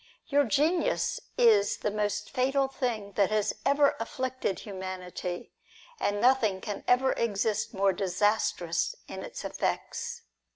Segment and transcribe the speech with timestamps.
[0.29, 5.51] Your genius is the most fatal thing that has ever afflicted humanity,
[5.99, 10.23] and nothing can ever exist more disastrous in its effects."